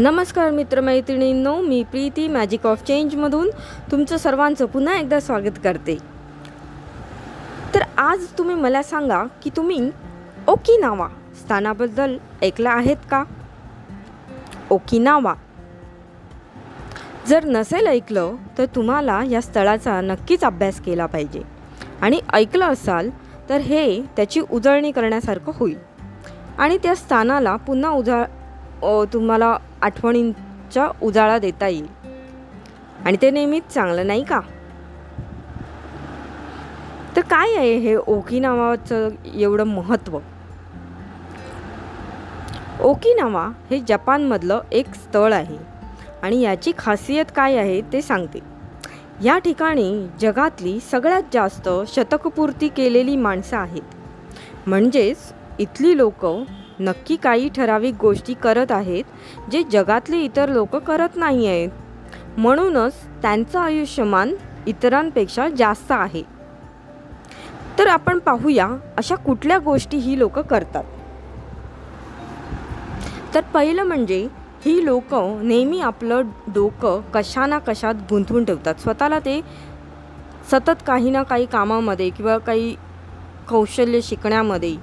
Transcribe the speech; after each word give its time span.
नमस्कार 0.00 0.50
मित्रमैत्रिणींनो 0.50 1.60
मी 1.60 1.82
प्रीती 1.82 2.28
मॅजिक 2.28 2.66
ऑफ 2.66 2.82
चेंजमधून 2.82 3.50
तुमचं 3.90 4.16
सर्वांचं 4.16 4.66
पुन्हा 4.66 4.96
एकदा 4.96 5.20
स्वागत 5.20 5.58
करते. 5.64 5.98
तर 7.74 7.80
आज 7.98 8.24
तुम्ही 8.38 8.54
मला 8.54 8.82
सांगा 8.82 9.24
की 9.42 9.50
तुम्ही 9.56 9.90
ओकिनावा 10.48 11.08
स्थानाबद्दल 11.40 12.18
ऐकलं 12.42 12.70
आहेत 12.70 12.96
का? 13.10 13.24
ओकिनावा. 14.70 15.34
जर 17.26 17.44
नसेल 17.44 17.86
ऐकलं 17.86 18.34
तर 18.58 18.64
तुम्हाला 18.64 19.22
या 19.30 19.40
स्थळाचा 19.40 20.00
नक्कीच 20.00 20.44
अभ्यास 20.44 20.80
केला 20.80 21.06
पाहिजे. 21.06 21.42
आणि 22.00 22.20
ऐकलं 22.32 22.64
असाल 22.64 23.10
तर 23.48 23.58
हे 23.58 24.02
त्याची 24.02 24.40
उजळणी 24.50 24.92
करण्यासारखं 24.92 25.52
होईल. 25.54 25.78
आणि 26.58 26.78
त्या 26.78 26.94
स्थानाला 26.94 27.56
पुन्हा 27.56 27.90
उजा 27.90 28.24
तुम्हाला 28.82 29.56
आठवणींचा 29.82 30.88
उजाळा 31.02 31.38
देता 31.38 31.68
येईल. 31.68 31.86
आणि 33.06 33.16
ते 33.22 33.30
नेहमीच 33.30 33.62
चांगलं 33.74 34.06
नाही 34.06 34.24
का? 34.24 34.40
तर 37.16 37.20
काय 37.20 37.56
आहे 37.56 37.76
हे 37.76 37.94
ओकिनावाचं 37.96 39.08
एवढं 39.34 39.64
महत्त्व 39.64 40.18
ओकिनावा 42.80 43.48
हे 43.70 43.78
जपानमधलं 43.78 44.60
एक 44.72 44.94
स्थळ 44.94 45.32
आहे 45.32 45.56
आणि 46.22 46.40
याची 46.40 46.72
खासियत 46.78 47.24
काय 47.36 47.56
आहे 47.56 47.80
ते 47.92 48.02
सांगते. 48.02 48.38
या 49.24 49.38
ठिकाणी 49.38 50.06
जगातली 50.20 50.78
सगळ्यात 50.80 51.22
जास्त 51.32 51.68
शतकपूर्ती 51.88 52.68
केलेली 52.68 53.16
माणसं 53.16 53.56
आहेत. 53.56 53.82
म्हणजेच 54.66 55.32
इथली 55.58 55.96
लोक 55.96 56.26
नक्की 56.80 57.16
काही 57.16 57.48
ठराविक 57.48 57.94
गोष्टी 57.94 58.34
करत 58.34 58.72
आहेत 58.72 59.04
जे 59.50 59.62
जगातले 59.62 60.18
इतर 60.18 60.48
लोक 60.48 60.76
करत 60.76 61.16
नाही 61.16 61.46
आहेत. 61.46 61.70
म्हणूनच 62.38 62.94
त्यांचं 63.22 63.58
आयुष्यमान 63.58 64.34
इतरांपेक्षा 64.66 65.48
जास्त 65.48 65.92
आहे. 65.92 66.22
तर 67.78 67.86
आपण 67.86 68.18
पाहूया 68.18 68.68
अशा 68.98 69.14
कुठल्या 69.14 69.58
गोष्टी 69.58 69.96
ही 69.96 70.18
लोक 70.18 70.38
करतात. 70.38 70.84
तर 73.34 73.40
पहिलं 73.40 73.82
म्हणजे 73.82 74.26
ही 74.64 74.84
लोक 74.84 75.14
नेहमी 75.42 75.80
आपलं 75.80 76.22
डोकं 76.54 77.00
कशा 77.14 77.46
ना 77.46 77.58
कशात 77.58 77.94
गुंतवून 78.10 78.44
ठेवतात. 78.44 78.74
स्वतःला 78.74 79.18
ते 79.18 79.40
सतत 80.50 80.82
काही 80.86 81.10
ना 81.10 81.22
काही 81.22 81.46
कामामध्ये 81.46 82.10
किंवा 82.10 82.38
काही 82.38 82.74
कौशल्य 83.48 84.00
शिकण्यामध्ये 84.00 84.74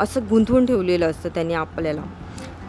असं 0.00 0.20
गुंतवून 0.30 0.66
ठेवलेलं 0.66 1.10
असतं 1.10 1.28
त्यांनी 1.28 1.54
आपल्याला. 1.54 2.02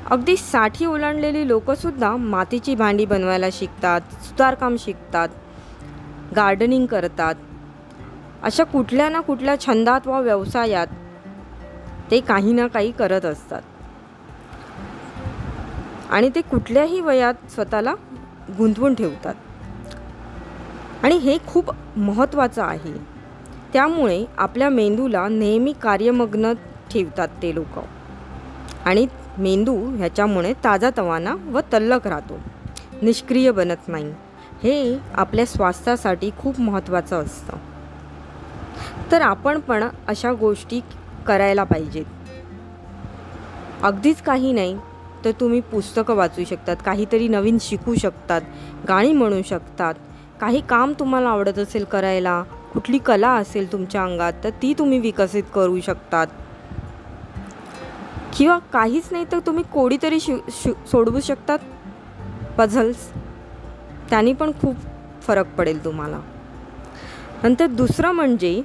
अगदी 0.09 0.37
साठी 0.37 0.85
ओलांडलेली 0.85 1.47
लोकंसुद्धा 1.47 2.15
मातीची 2.15 2.75
भांडी 2.75 3.05
बनवायला 3.05 3.45
शिकतात 3.51 4.01
सुतारकाम 4.23 4.75
शिकतात 4.79 5.29
गार्डनिंग 6.35 6.85
करतात. 6.85 7.35
अशा 8.43 8.63
कुठल्या 8.63 9.09
ना 9.09 9.19
कुठल्या 9.19 9.59
छंदात 9.59 10.07
वा 10.07 10.19
व्यवसायात 10.19 10.87
ते 12.11 12.19
काही 12.19 12.53
ना 12.53 12.67
काही 12.67 12.91
करत 12.91 13.25
असतात. 13.25 13.61
आणि 16.09 16.29
ते 16.35 16.41
कुठल्याही 16.41 17.01
वयात 17.01 17.51
स्वतःला 17.51 17.95
गुंतवून 18.57 18.93
ठेवतात. 18.93 19.35
आणि 21.03 21.15
हे 21.15 21.37
खूप 21.47 21.71
महत्त्वाचं 21.97 22.63
आहे. 22.63 23.15
त्यामुळे 23.73 24.25
आपल्या 24.37 24.69
मेंदूला 24.69 25.27
नेहमी 25.27 25.73
कार्यमग्न 25.81 26.53
ठेवतात 26.91 27.27
ते 27.27 27.55
लोक. 27.55 27.79
आणि 28.85 29.07
मेंदू 29.37 29.95
ह्याच्यामुळे 29.95 30.53
ताजातवाना 30.53 31.35
व 31.35 31.59
तल्लक 31.73 32.07
राहतो. 32.07 32.39
निष्क्रिय 33.01 33.51
बनत 33.51 33.87
नाही. 33.87 34.13
हे 34.63 34.99
आपल्या 35.13 35.45
स्वास्थ्यासाठी 35.45 36.31
खूप 36.39 36.59
महत्त्वाचं 36.59 37.23
असतं. 37.23 37.57
तर 39.11 39.21
आपण 39.21 39.59
पण 39.59 39.83
अशा 40.07 40.33
गोष्टी 40.33 40.81
करायला 41.27 41.63
पाहिजेत. 41.63 42.05
अगदीच 43.83 44.21
काही 44.21 44.51
नाही 44.51 44.77
तर 45.25 45.31
तुम्ही 45.31 45.61
पुस्तकं 45.61 46.15
वाचू 46.15 46.43
शकतात 46.43 46.75
काहीतरी 46.85 47.27
नवीन 47.27 47.57
शिकू 47.61 47.95
शकतात 47.95 48.41
गाणी 48.87 49.13
म्हणू 49.13 49.41
शकतात. 49.41 49.93
काही 50.41 50.61
काम 50.61 50.93
तुम्हाला 50.99 51.29
आवडत 51.29 51.59
असेल 51.59 51.83
करायला 51.83 52.43
कुठली 52.73 52.97
कला 52.97 53.31
असेल 53.31 53.71
तुमच्या 53.71 54.03
अंगात 54.03 54.33
तर 54.43 54.49
ती 54.49 54.73
तुम्ही 54.73 54.99
विकसित 54.99 55.43
करू 55.55 55.79
शकतात. 55.79 56.27
किंवा 58.35 58.57
काहीच 58.57 59.09
नाही 59.11 59.25
तर 59.31 59.39
तुम्ही 59.39 59.63
कोडी 59.73 59.97
तरी 60.03 60.19
शिव 60.19 60.37
शि 60.49 60.71
सोडवू 60.87 61.19
शकतात? 61.19 61.59
पझल्स 62.57 62.97
त्यांनी 64.09 64.33
पण 64.33 64.51
खूप 64.51 64.75
फरक 65.21 65.47
पडेल 65.47 65.85
तुम्हाला. 65.85 66.19
नंतर 67.43 67.65
दुसरं 67.65 68.11
म्हणजे 68.11 68.61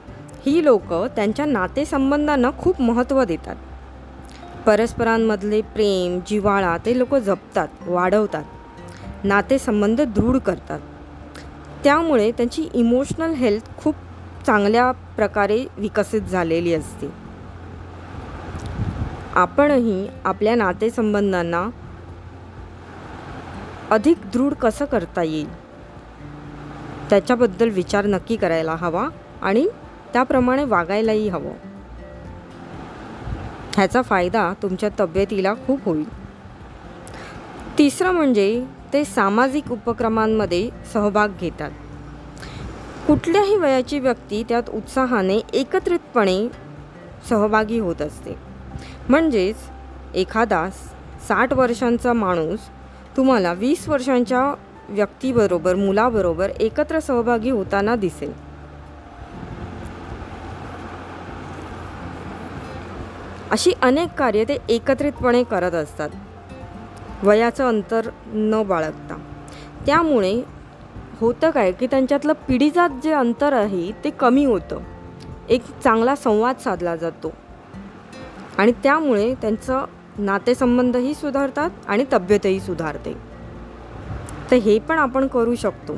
ही 0.46 0.64
लोक 0.64 0.92
त्यांच्या 0.92 1.44
नातेसंबंधांना 1.44 2.50
खूप 2.58 2.80
महत्त्व 2.80 3.24
देतात. 3.24 3.56
परस्परांमधले 4.66 5.60
प्रेम 5.60 6.20
जिव्हाळा 6.26 6.76
ते 6.86 6.98
लोक 6.98 7.14
जपतात 7.14 7.68
वाढवतात. 7.86 8.44
नातेसंबंध 9.24 10.00
दृढ 10.00 10.36
करतात. 10.36 10.80
त्यामुळे 11.84 12.32
त्यांची 12.32 12.68
इमोशनल 12.74 13.34
हेल्थ 13.34 13.76
खूप 13.76 13.94
चांगल्या 14.46 14.92
प्रकारे 14.92 15.64
विकसित 15.76 16.20
झालेली 16.20 16.74
असते. 16.74 17.29
आपणही 19.34 20.08
आपल्या 20.24 20.54
नातेसंबंधांना 20.54 21.70
अधिक 23.90 24.16
दृढ 24.32 24.54
कसं 24.54 24.84
करता 24.84 25.22
येईल? 25.22 25.54
त्याच्याबद्दल 27.10 27.68
विचार 27.68 28.06
नक्की 28.06 28.36
करायला 28.36 28.74
हवा 28.74 29.08
आणि 29.42 29.68
त्याप्रमाणे 30.12 30.64
वागायलाही 30.64 31.28
हवं. 31.28 31.52
ह्याचा 33.74 34.02
फायदा 34.02 34.52
तुमच्या 34.62 34.88
तब्येतीला 35.00 35.54
खूप 35.54 35.80
होईल. 35.84 36.08
तिसरं 37.78 38.10
म्हणजे 38.10 38.64
ते 38.92 39.04
सामाजिक 39.04 39.72
उपक्रमांमध्ये 39.72 40.70
सहभाग 40.92 41.28
घेतात. 41.40 41.70
कुठल्याही 43.06 43.56
वयाची 43.56 43.98
व्यक्ती 43.98 44.44
त्यात 44.48 44.62
उत्साहाने 44.68 45.36
एकत्रितपणे 45.36 46.48
सहभागी 47.28 47.78
होत 47.78 48.02
असते. 48.02 48.49
म्हणजेच 49.08 49.56
एखादा 50.14 50.68
साठ 51.28 51.52
वर्षांचा 51.52 52.12
माणूस 52.12 52.60
तुम्हाला 53.16 53.52
वीस 53.52 53.88
वर्षांच्या 53.88 54.54
व्यक्तीबरोबर 54.88 55.74
मुलाबरोबर 55.74 56.48
एकत्र 56.48 56.98
सहभागी 56.98 57.50
होताना 57.50 57.96
दिसेल. 57.96 58.32
अशी 63.50 63.72
अनेक 63.82 64.08
कार्य 64.10 64.44
ते 64.44 64.56
एकत्रितपणे 64.68 65.42
करत 65.42 65.72
असतात. 65.72 66.10
वयाचं 67.22 67.68
अंतर 67.68 68.10
न 68.26 68.62
बाळगता. 68.62 69.16
त्यामुळे 69.86 70.42
होतं 71.20 71.50
काय 71.50 71.72
की 71.72 71.86
त्यांच्यातलं 71.86 72.32
पिढीजात 72.32 72.90
जे 73.02 73.12
अंतर 73.12 73.52
आहे 73.52 73.90
ते 74.04 74.10
कमी 74.10 74.44
होतं. 74.44 74.78
एक 75.48 75.62
चांगला 75.84 76.16
संवाद 76.16 76.56
साधला 76.56 76.96
जातो. 76.96 77.32
आणि 78.58 78.72
त्यामुळे 78.72 79.34
त्यांचं 79.34 79.84
नातेसंबंधही 80.18 81.14
सुधारतात 81.14 81.70
आणि 81.88 82.04
तब्येतही 82.12 82.60
सुधारते. 82.60 83.14
तर 84.50 84.56
हे 84.56 84.78
पण 84.78 84.98
आपण 84.98 85.26
करू 85.26 85.54
शकतो. 85.54 85.96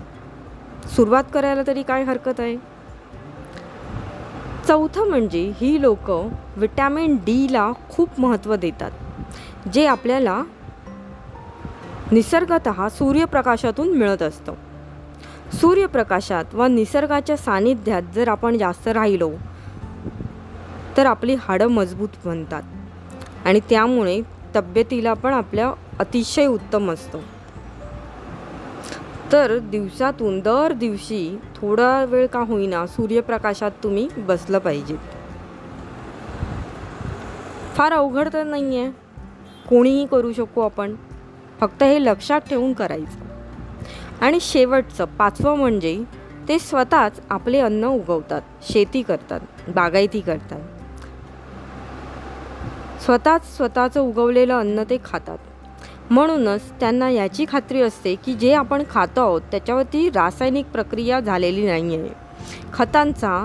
सुरुवात 0.97 1.25
करायला 1.35 1.63
तरी 1.67 1.83
काय 1.83 2.03
हरकत 2.03 2.41
आहे? 2.41 2.57
चौथं 4.69 5.09
म्हणजे 5.09 5.53
ही 5.61 5.81
लोक 5.83 6.11
विटॅमिन 6.57 7.17
डीला 7.17 7.73
खूप 7.91 8.09
महत्त्व 8.19 8.55
देतात 8.57 9.69
जे 9.69 9.87
आपल्याला 9.87 10.43
निसर्गत 12.13 12.69
सूर्यप्रकाशातून 12.91 13.97
मिळत 13.99 14.23
असतं. 14.23 14.53
सूर्यप्रकाशात 15.53 16.55
व 16.55 16.65
निसर्गाच्या 16.65 17.37
सानिध्यात 17.37 18.03
जर 18.15 18.29
आपण 18.29 18.59
जास्त 18.59 18.89
राहिलो 18.89 19.31
तर 20.97 21.07
आपली 21.07 21.35
हाडं 21.35 21.67
मजबूत 21.67 22.09
बनतात. 22.25 22.63
आणि 23.45 23.61
त्यामुळे 23.61 24.21
तब्येतीला 24.57 25.15
पण 25.15 25.33
आपल्या 25.33 25.73
अतिशय 25.99 26.47
उत्तम 26.47 26.91
असतं. 26.91 27.19
तर 29.33 29.59
दिवसातून 29.59 30.41
दर 30.41 30.73
दिवशी 30.73 31.39
थोडा 31.57 32.05
वेळ 32.05 32.27
का 32.27 32.41
होईना 32.41 32.87
सूर्यप्रकाशात 32.87 33.71
तुम्ही 33.71 34.09
बसलं 34.17 34.59
पाहिजे. 34.59 34.97
फार 37.75 37.93
अवघड 37.93 38.29
तर 38.33 38.45
नाही 38.45 38.79
आहे 38.79 38.91
कोणीही 39.69 40.07
करू 40.07 40.33
शकू 40.33 40.61
आपण. 40.61 40.95
फक्त 41.61 41.83
हे 41.83 42.05
लक्षात 42.05 42.41
ठेवून 42.41 42.73
करायचं. 42.73 43.19
आणि 44.21 44.39
शेवटचं 44.41 45.05
पाचवं 45.05 45.57
म्हणजे 45.57 46.03
ते 46.49 46.59
स्वतःच 46.59 47.21
आपले 47.31 47.59
अन्न 47.59 47.85
उगवतात. 47.85 48.43
शेती 48.63 49.03
करतात. 49.03 49.41
बागायती 49.69 50.21
करतात. 50.21 50.61
स्वतःच 53.05 53.57
स्वतःचं 53.57 54.01
उगवलेलं 54.01 54.55
अन्न 54.55 54.83
ते 54.91 54.99
खातात. 55.05 55.39
म्हणूनच 56.11 56.71
त्यांना 56.81 57.09
याची 57.11 57.45
खात्री 57.49 57.81
असते 57.83 58.15
की 58.25 58.33
जे 58.35 58.53
आपण 58.55 58.83
खातो 58.91 59.21
आहोत 59.21 59.41
त्याच्यावरती 59.51 60.09
रासायनिक 60.11 60.67
प्रक्रिया 60.67 61.21
झालेली 61.21 61.67
नाही 61.67 61.97
आहे 61.97 62.11
खतांचा 62.73 63.37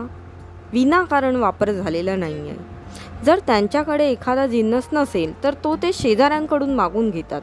विनाकारण 0.74 1.36
वापर 1.36 1.71
झालेला 1.71 2.15
नाही 2.15 2.50
आहे 2.50 3.25
जर 3.25 3.39
त्यांच्याकडे 3.48 4.09
एखादा 4.09 4.45
जिन्नस 4.48 4.88
नसेल 4.94 5.33
तर 5.44 5.54
तो 5.63 5.75
ते 5.75 5.92
शेजाऱ्यांकडून 5.94 6.74
मागून 6.75 7.10
घेतात. 7.10 7.42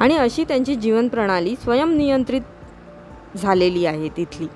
आणि 0.00 0.16
अशी 0.16 0.44
त्यांची 0.44 0.74
जीवनप्रणाली 0.74 1.54
स्वयंनियंत्रित 1.56 3.36
झालेली 3.36 3.84
आहे 3.86 4.08
तिथली. 4.16 4.46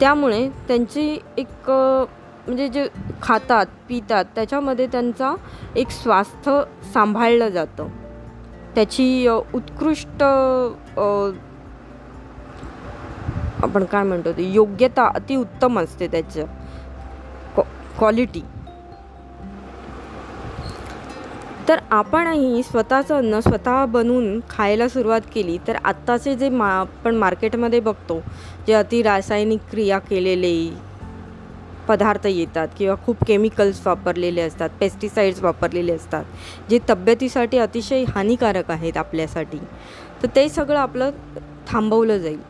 त्यामुळे 0.00 0.48
त्यांची 0.68 1.18
एक 1.38 1.70
म्हणजे 2.48 2.68
जे 2.68 2.86
खातात 3.22 3.66
पितात 3.88 4.24
त्याच्यामध्ये 4.34 4.86
त्यांचा 4.86 5.34
एक 5.76 5.90
स्वास्थ्य 5.90 6.60
सांभाळलं 6.92 7.48
जातं. 7.48 7.88
त्याची 8.74 9.28
उत्कृष्ट 9.54 10.22
आपण 13.62 13.84
काय 13.84 14.02
म्हणतो 14.02 14.32
ते 14.32 14.50
योग्यता 14.52 15.08
अतिउत्तम 15.14 15.78
असते 15.80 16.06
त्याचं. 16.06 16.44
क्वालिटी. 17.98 18.40
तर 21.68 21.78
आपणही 21.90 22.62
स्वतःचं 22.62 23.16
अन्न 23.16 23.40
स्वतः 23.40 23.84
बनवून 23.84 24.40
खायला 24.50 24.88
सुरुवात 24.88 25.20
केली 25.34 25.58
तर 25.66 25.76
आत्ताचे 25.84 26.34
जे 26.34 26.48
मा 26.48 26.68
आपण 26.70 27.16
मार्केटमध्ये 27.16 27.80
बघतो 27.80 28.20
जे 28.66 28.72
अति 28.72 29.02
रासायनिक 29.02 29.70
क्रिया 29.70 29.98
केलेले 29.98 30.48
पदार्थ 31.88 32.26
येतात 32.26 32.68
किंवा 32.78 32.94
खूप 33.06 33.16
केमिकल्स 33.26 33.86
वापरलेले 33.86 34.40
असतात 34.40 34.70
पेस्टिसाइड्स 34.80 35.42
वापरलेले 35.42 35.92
असतात 35.92 36.24
जे 36.70 36.78
तब्येतीसाठी 36.90 37.58
अतिशय 37.58 38.04
हानिकारक 38.08 38.70
आहेत 38.70 38.96
आपल्यासाठी. 38.96 39.58
तर 40.22 40.26
ते 40.36 40.48
सगळं 40.48 40.78
आपलं 40.78 41.10
थांबवलं 41.68 42.18
जाईल. 42.18 42.42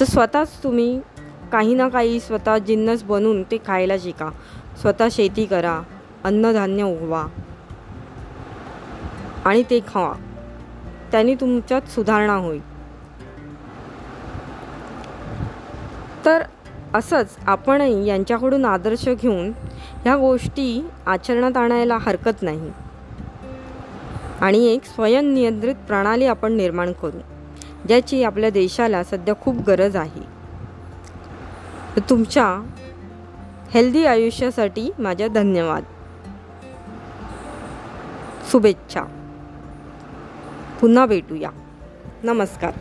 तर 0.00 0.04
स्वतःच 0.04 0.62
तुम्ही 0.62 1.00
काही 1.52 1.74
ना 1.74 1.88
काही 1.88 2.20
स्वतः 2.20 2.58
जिन्नस 2.58 3.02
बनवून 3.02 3.42
ते 3.42 3.58
खायला 3.66 3.98
शिका. 3.98 4.30
स्वतः 4.80 5.08
शेती 5.10 5.44
करा 5.46 5.80
अन्नधान्य 6.24 6.82
उगवा 6.82 7.26
आणि 9.44 9.62
ते 9.62 9.80
खावा. 9.88 10.12
त्यांनी 11.12 11.34
तुमच्यात 11.34 11.88
सुधारणा 11.88 12.34
होईल. 12.34 12.60
तर 16.24 16.42
असंच 16.96 17.36
आपणही 17.46 18.06
यांच्याकडून 18.06 18.64
आदर्श 18.64 19.08
घेऊन 19.08 19.52
ह्या 20.02 20.16
गोष्टी 20.16 20.88
आचरणात 21.06 21.56
आणायला 21.56 21.96
हरकत 21.96 22.42
नाही. 22.42 22.70
आणि 24.40 24.64
एक 24.64 24.84
स्वयंनियंत्रित 24.84 25.74
प्रणाली 25.74 26.26
आपण 26.26 26.52
निर्माण 26.52 26.92
करू 26.92 27.18
ज्याची 27.88 28.24
आपल्या 28.24 28.50
देशाला 28.50 29.04
सध्या 29.04 29.34
खूप 29.40 29.56
गरज 29.66 29.96
आहे. 29.96 30.22
तर 31.96 32.00
तुमच्या 32.10 32.70
हेल्दी 33.70 34.04
आयुष्यासाठी 34.04 34.90
माझ्या 34.98 35.28
धन्यवाद. 35.28 35.82
शुभेच्छा. 38.52 39.02
पुन्हा 40.80 41.06
भेटूया. 41.06 41.50
नमस्कार. 42.22 42.72